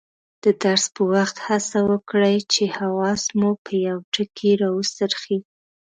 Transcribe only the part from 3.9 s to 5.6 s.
ټکي راوڅرخي.